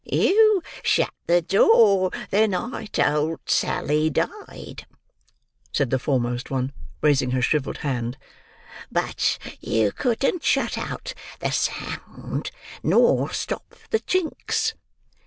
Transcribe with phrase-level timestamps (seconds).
[0.03, 4.87] "You shut the door the night old Sally died,"
[5.71, 8.17] said the foremost one, raising her shrivelled hand,
[8.91, 12.49] "but you couldn't shut out the sound,
[12.81, 14.73] nor stop the chinks."